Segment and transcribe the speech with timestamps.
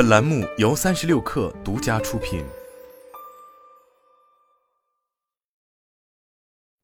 [0.00, 2.42] 本栏目由三十六氪独家出品。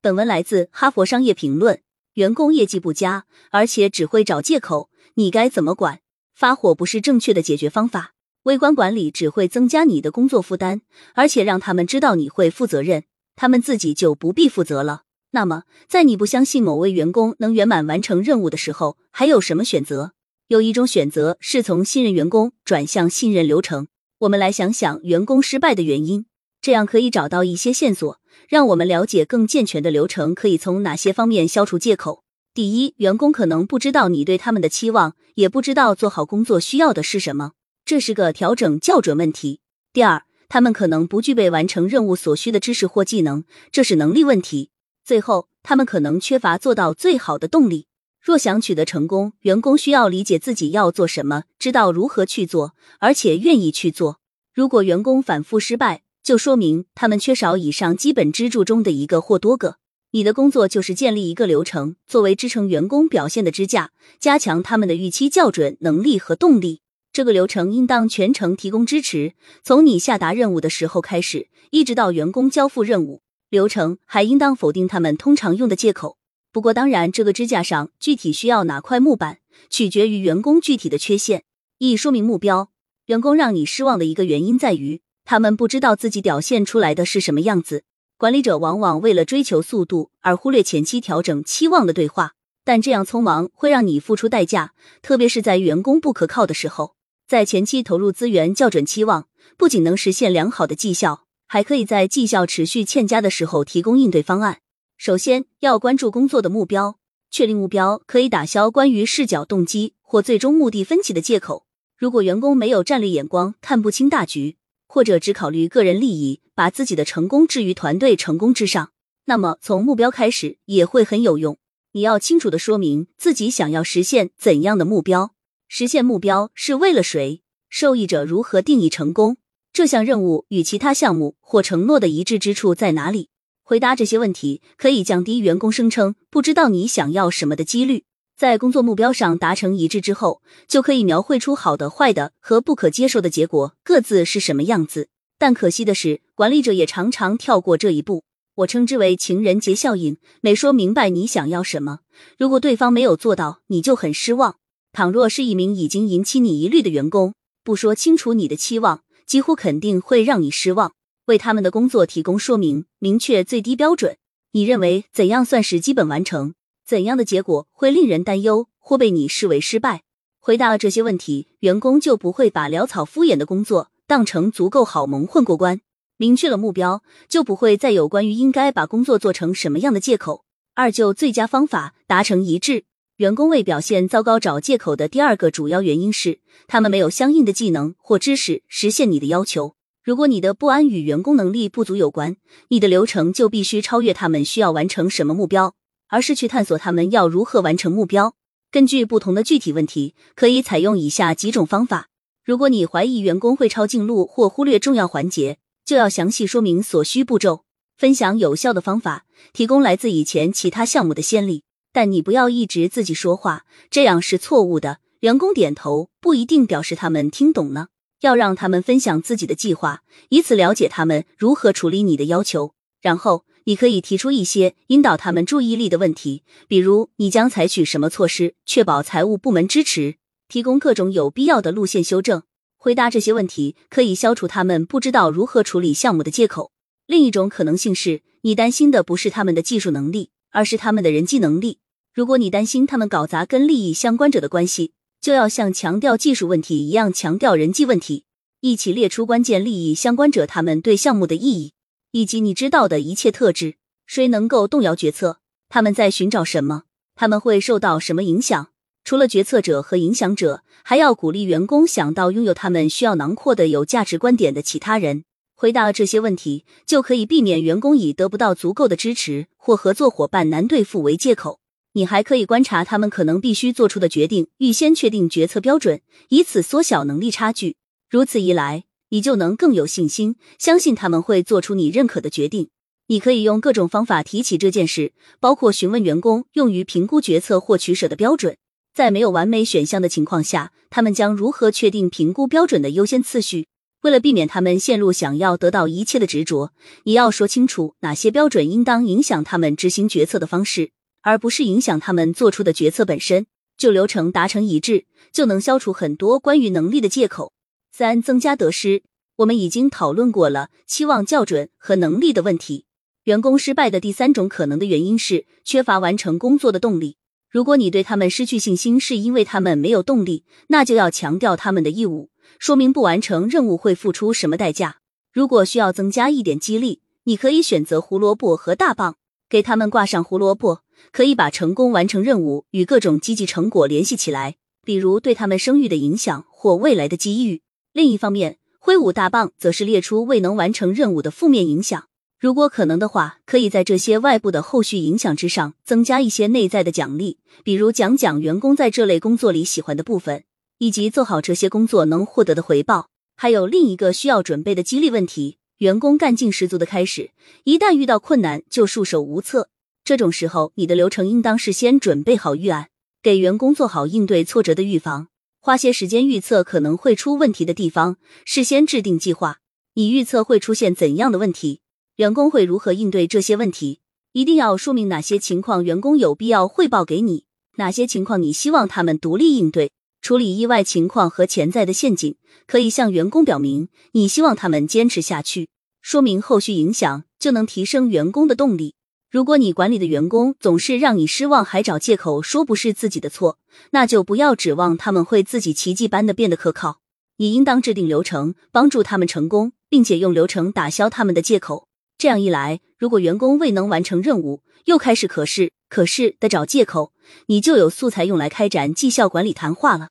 [0.00, 1.76] 本文来自《哈佛商业评论》。
[2.14, 6.00] 员工业绩不佳，而且只会找借口，你该怎么管？
[6.34, 8.14] 发火不是正确的解决方法。
[8.44, 10.80] 微观管理只会增加你的工作负担，
[11.12, 13.04] 而且让他们知道你会负责任，
[13.36, 15.02] 他们自己就不必负责了。
[15.32, 20.14] 那么，在你不相信某位员工能圆满完成任务的时候，还有什么选择？
[20.52, 23.86] 有一种选择是从信任员工转向信任流程。
[24.18, 26.26] 我们来想想员工失败的原因，
[26.60, 28.20] 这样可以找到一些线索，
[28.50, 32.22] 让我们了解更健全的流程可以从哪些方面消除借口。
[32.52, 37.52] 第一，员工可能不知道你对他们的期望，也不知道做好工作需要的是什么，
[37.86, 39.60] 这是个调整校准问题。
[39.94, 44.68] 第二，他们可能不具备完成任务所需的知识或技能，这是能力问题。
[45.02, 47.86] 最后，他们可能缺乏做到最好的动力。
[48.22, 54.20] 若想取得成功，员工需要理解自己要做什么，知道如何去做，而且愿意去做。
[54.54, 59.78] 如果员工反复失败，就说明他们缺少以上基本支柱中的一个或多个。
[60.12, 66.82] 你的工作就是建立一个流程，作为支撑员工表现的支架，加强他们的预期校准能力和动力。
[67.12, 69.32] 这个流程应当全程提供支持，
[69.64, 73.22] 从你下达任务的时候开始，一直到员工交付任务。
[73.50, 76.18] 流程还应当否定他们通常用的借口。
[76.52, 79.38] 不过，当然，这个支架上具体需要哪块木板，
[79.70, 81.44] 取决于员工具体的缺陷。
[81.78, 82.70] 一、说明目标。
[83.06, 87.84] 员工让你失望的一个原因在于，他们不知道自己表现出来的是什么样子。
[88.18, 96.94] 管理者往往为了追求速度而忽略前期调整期望的对话，但这样匆忙会让你付出代价，特别是在员工不可靠的时候。
[97.26, 101.24] 在前期投入资源校准期望，不仅能实现良好的绩效。
[101.48, 104.61] 还可以在绩效持续欠佳的时候提供应对方案。
[105.04, 106.96] 首先要关注工作的目标，
[107.28, 111.66] 确定目标可以打消关于视角、动机或最终目的分歧的借口。
[111.98, 118.92] 如果员工没有战略眼光，看不清大局，或者只考虑个人利益，把自己的成功置于团队成功之上，
[119.24, 121.58] 那么从目标开始也会很有用。
[121.90, 125.34] 你要清楚的说明自己想要实现怎样的目标，
[125.66, 129.38] 实现目标是为了谁，受益者如何定义成功。
[129.72, 133.30] 这项任务与其他项目或承诺的一致之处在哪里？
[133.62, 138.04] 回答这些问题可以降低员工声称不知道你想要什么的几率。
[138.36, 145.08] 在工作目标上达成一致之后，就可以描绘出好的、坏的和不可接受的结果各自是什么样子。
[145.38, 148.24] 但可惜的是，管理者也常常跳过这一步，
[148.56, 150.16] 我称之为情人节效应。
[150.40, 152.00] 每说明白你想要什么，
[152.38, 154.56] 如果对方没有做到，你就很失望。
[154.92, 159.02] 倘若是一名已经引起你疑虑的员工，不说清楚你的期望。
[159.24, 160.92] 几乎肯定会让你失望。
[161.32, 164.18] 为他们的工作提供说明，明确最低标准。
[164.50, 166.52] 你认为怎样算是基本完成？
[166.86, 170.02] 怎样的结果会令人担忧或被你视为失败？
[170.40, 175.80] 回答了这些问题，员工就不会把潦草敷衍的工作当成足够好蒙混过关。
[176.18, 180.44] 明确了目标，就不会再有关于应该把工作做成什么样的借口。
[180.74, 182.84] 二就最佳方法达成一致。
[183.16, 189.76] 员工为表现糟糕找借口的第二个主要原因是，他们没有相应的技能或知识实现你的要求。
[190.04, 192.36] 如果你的不安与员工能力不足有关，
[192.68, 195.74] 你的流程就必须超越他们需要完成什么目标，
[196.08, 198.34] 而是去探索他们要如何完成目标。
[198.72, 202.08] 根据不同的具体问题，可以采用以下几种方法。
[202.44, 207.62] 如果你怀疑员工会抄近路或忽略重要环节，就要详细说明所需步骤，
[207.96, 211.62] 分享有效的方法，提供来自以前其他项目的先例。
[211.92, 214.98] 但你不要一直自己说话，这样是错误的。
[215.20, 217.88] 员工点头不一定表示他们听懂了，
[218.22, 222.74] 要让他们分享自己的计划，以此了解他们如何处理你的要求。
[223.00, 230.16] 然后你可以提出一些引导他们注意力的问题，比如你将采取什么措施确保财务部门支持，
[230.48, 232.42] 提供各种有必要的路线修正。
[232.76, 236.72] 回答这些问题可以消除他们不知道如何处理项目的借口。
[237.06, 240.30] 另一种可能性是你担心的不是他们的技术能力。
[240.54, 241.78] 而是他们的人际能力。
[242.12, 248.24] 如果你担心他们搞砸跟利益相关者的关系，就要像强调技术问题一样强调人际问题，
[248.60, 251.74] 一起列出关键利益相关者他们对项目的意义，
[252.10, 253.76] 以及你知道的一切特质。
[254.04, 255.38] 谁能够动摇决策？
[255.68, 256.82] 他们在寻找什么？
[257.14, 258.70] 他们会受到什么影响？
[259.04, 265.22] 除了决策者和影响者，还要鼓励员工想到拥有他们需要囊括的有价值观点的其他人。
[265.54, 271.60] 回答这些问题，就可以避免员工以得不到足够的支持或合作伙伴难对付为借口。
[271.94, 276.00] 你还可以观察他们可能必须做出的决定，预先确定决策标准，
[276.30, 277.76] 以此缩小能力差距。
[278.08, 282.68] 如此一来，你就能更有信心，相信他们会做出你认可的决定。
[283.08, 288.56] 你可以用各种方法提起这件事，包括询问员工用于评估决策或取舍的标准。
[288.94, 293.66] 在没有完美选项的情况下，他们将如何确定评估标准的优先次序？
[294.02, 296.72] 为了避免他们陷入想要得到一切的执着，
[297.04, 300.90] 你要说清楚哪些标准应当影响他们执行决策的方式，
[301.22, 303.46] 而不是影响他们做出的决策本身。
[303.78, 307.52] 就流程达成一致，就能消除很多关于能力的借口。
[307.90, 309.02] 三、增加得失。
[309.36, 312.84] 我们已经讨论过了期望校准和能力的问题。
[313.24, 317.16] 员工失败的第三种可能的原因是缺乏完成工作的动力。
[317.50, 324.98] 如果你对他们失去信心，是因为他们没有动力，那就要强调他们的义务，说明不完成任务会付出什么代价。
[325.32, 329.16] 如果需要增加一点激励，你可以选择胡萝卜和大棒，
[329.48, 337.62] 给他们挂上胡萝卜，可以把成功完成任务与各种积极成果联系起来，比如对他们声誉的影响或未来的机遇。
[337.92, 342.04] 另一方面，挥舞大棒则是列出未能完成任务的负面影响。
[342.40, 350.42] 如果可能的话，可以在这些外部的后续影响之上增加一些内在的奖励，比如讲讲员工在这类工作里喜欢的部分，
[350.78, 353.10] 以及做好这些工作能获得的回报。
[353.36, 357.30] 还有另一个需要准备的激励问题：员工干劲十足的开始，
[357.62, 359.68] 一旦遇到困难就束手无策。
[360.04, 362.88] 这种时候，你的流程应当事先准备好预案，
[363.22, 365.28] 给员工做好应对挫折的预防，
[365.60, 369.58] 花些时间预测可能会出问题的地方，事先制定计划，
[369.94, 371.80] 以预测会出现怎样的问题。
[372.16, 374.00] 员工会如何应对这些问题？
[374.32, 377.44] 一定要说明哪些情况员工有必要汇报给你，
[377.76, 379.92] 哪些情况你希望他们独立应对。
[380.20, 385.68] 处理意外情况和潜在的陷阱，可以向员工表明你希望他们坚持下去，
[386.00, 388.94] 说明后续影响，就能提升员工的动力。
[389.32, 393.56] 如果你管理的员工总是让你失望，还找借口说不是自己的错，
[393.92, 397.00] 那就不要指望他们会自己奇迹般的变得可靠。
[397.38, 401.88] 你应当制定流程，帮助他们成功，并且用流程打消他们的借口。
[402.18, 407.14] 这样一来，如果员工未能完成任务，又开始可是可是的找借口，
[407.46, 410.08] 你就有素材用来开展绩效管理谈话了。